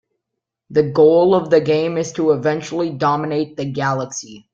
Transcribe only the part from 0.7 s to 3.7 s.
The goal of the game is to eventually dominate the